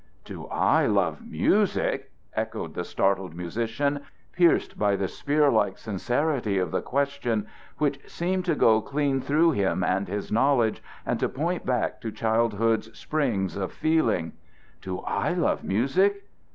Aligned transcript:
_""Do 0.25 0.47
I 0.47 0.87
love 0.87 1.21
music?" 1.23 2.11
echoed 2.35 2.73
the 2.73 2.83
startled 2.83 3.35
musician, 3.35 3.99
pierced 4.31 4.79
by 4.79 4.95
the 4.95 5.07
spear 5.07 5.51
like 5.51 5.77
sincerity 5.77 6.57
of 6.57 6.71
the 6.71 6.81
question, 6.81 7.45
which 7.77 7.99
seemed 8.09 8.43
to 8.45 8.55
go 8.55 8.81
clean 8.81 9.21
through 9.21 9.51
him 9.51 9.83
and 9.83 10.07
his 10.07 10.31
knowledge 10.31 10.81
and 11.05 11.19
to 11.19 11.29
point 11.29 11.67
back 11.67 12.01
to 12.01 12.11
childhood's 12.11 12.97
springs 12.97 13.55
of 13.55 13.71
feeling. 13.71 14.33
"Do 14.81 15.01
I 15.01 15.33
love 15.33 15.63
music? 15.63 16.25